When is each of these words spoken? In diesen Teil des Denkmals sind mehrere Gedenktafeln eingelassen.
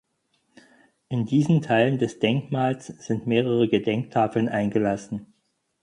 In 1.09 1.27
diesen 1.27 1.61
Teil 1.61 1.99
des 1.99 2.17
Denkmals 2.17 2.87
sind 2.87 3.27
mehrere 3.27 3.67
Gedenktafeln 3.67 4.49
eingelassen. 4.49 5.27